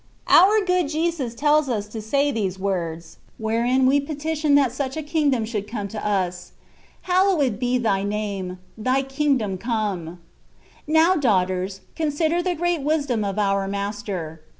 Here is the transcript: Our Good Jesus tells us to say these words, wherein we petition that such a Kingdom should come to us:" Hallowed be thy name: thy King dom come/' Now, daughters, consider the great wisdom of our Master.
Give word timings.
Our 0.29 0.65
Good 0.65 0.89
Jesus 0.89 1.35
tells 1.35 1.69
us 1.69 1.85
to 1.89 2.01
say 2.01 2.31
these 2.31 2.57
words, 2.57 3.19
wherein 3.37 3.85
we 3.85 3.99
petition 3.99 4.55
that 4.55 4.71
such 4.71 4.97
a 4.97 5.03
Kingdom 5.03 5.45
should 5.45 5.67
come 5.67 5.87
to 5.89 6.03
us:" 6.03 6.53
Hallowed 7.03 7.59
be 7.59 7.77
thy 7.77 8.01
name: 8.01 8.57
thy 8.75 9.03
King 9.03 9.37
dom 9.37 9.59
come/' 9.59 10.17
Now, 10.87 11.15
daughters, 11.17 11.81
consider 11.95 12.41
the 12.41 12.55
great 12.55 12.81
wisdom 12.81 13.23
of 13.23 13.37
our 13.37 13.67
Master. 13.67 14.41